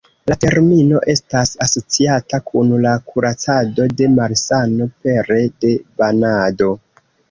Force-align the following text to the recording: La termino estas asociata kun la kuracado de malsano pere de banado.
La 0.29 0.35
termino 0.43 1.01
estas 1.13 1.51
asociata 1.65 2.41
kun 2.49 2.73
la 2.87 2.95
kuracado 3.13 3.89
de 4.01 4.11
malsano 4.17 4.93
pere 5.07 5.43
de 5.63 5.79
banado. 6.05 6.77